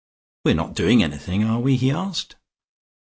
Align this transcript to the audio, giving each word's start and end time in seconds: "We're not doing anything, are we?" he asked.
"We're 0.43 0.55
not 0.55 0.73
doing 0.73 1.03
anything, 1.03 1.43
are 1.43 1.59
we?" 1.59 1.75
he 1.77 1.91
asked. 1.91 2.35